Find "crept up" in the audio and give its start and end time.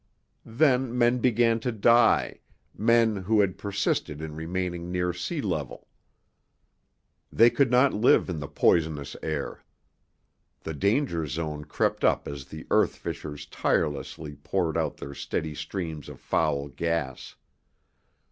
11.65-12.27